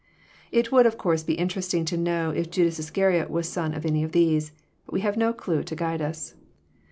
[0.51, 4.01] It would, of course, be interesting to know if Judas Iscariot was son of any
[4.03, 4.51] of these.
[4.87, 6.33] But we have no clue to guide us.